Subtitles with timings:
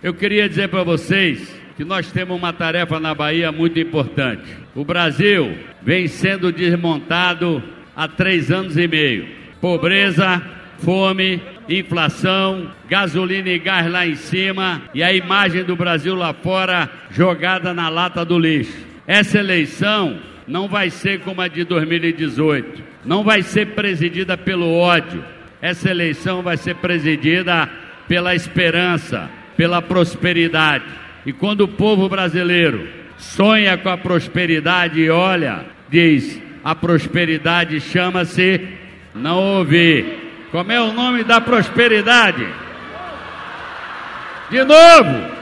[0.00, 4.44] Eu queria dizer para vocês que nós temos uma tarefa na Bahia muito importante.
[4.74, 7.60] O Brasil vem sendo desmontado
[7.96, 9.28] há três anos e meio.
[9.60, 10.40] Pobreza,
[10.78, 16.88] fome, inflação, gasolina e gás lá em cima e a imagem do Brasil lá fora
[17.10, 18.86] jogada na lata do lixo.
[19.04, 25.24] Essa eleição não vai ser como a de 2018, não vai ser presidida pelo ódio.
[25.60, 27.68] Essa eleição vai ser presidida
[28.06, 29.28] pela esperança,
[29.58, 30.84] pela prosperidade.
[31.26, 32.88] E quando o povo brasileiro
[33.18, 38.60] sonha com a prosperidade e olha, diz: a prosperidade chama-se
[39.12, 40.46] não ouvir.
[40.52, 42.46] Como é o nome da prosperidade?
[44.48, 45.36] De novo.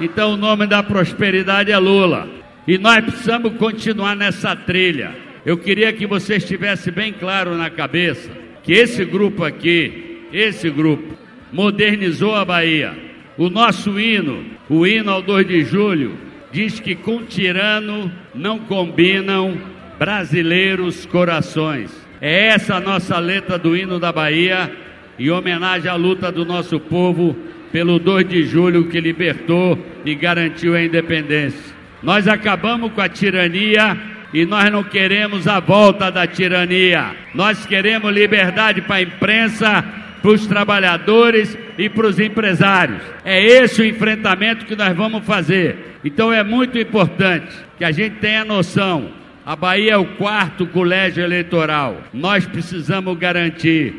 [0.00, 2.28] Então o nome da prosperidade é Lula.
[2.66, 5.14] E nós precisamos continuar nessa trilha.
[5.44, 8.30] Eu queria que você estivesse bem claro na cabeça
[8.62, 11.23] que esse grupo aqui, esse grupo,
[11.54, 12.92] modernizou a Bahia.
[13.38, 16.18] O nosso hino, o hino ao 2 de julho,
[16.52, 19.56] diz que com tirano não combinam
[19.96, 21.90] brasileiros corações.
[22.20, 24.70] É essa a nossa letra do hino da Bahia,
[25.16, 27.36] em homenagem à luta do nosso povo
[27.70, 31.74] pelo 2 de julho que libertou e garantiu a independência.
[32.02, 33.96] Nós acabamos com a tirania
[34.32, 37.14] e nós não queremos a volta da tirania.
[37.32, 39.84] Nós queremos liberdade para a imprensa,
[40.24, 43.02] para os trabalhadores e para os empresários.
[43.26, 45.98] É esse o enfrentamento que nós vamos fazer.
[46.02, 49.10] Então é muito importante que a gente tenha noção.
[49.44, 52.00] A Bahia é o quarto colégio eleitoral.
[52.14, 53.94] Nós precisamos garantir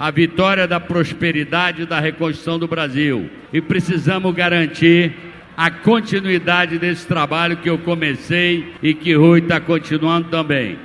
[0.00, 3.28] a vitória da prosperidade e da reconstrução do Brasil.
[3.52, 5.12] E precisamos garantir
[5.54, 10.78] a continuidade desse trabalho que eu comecei e que Rui está continuando também.